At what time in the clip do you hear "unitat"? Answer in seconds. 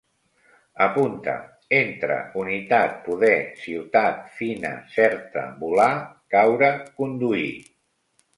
2.43-2.95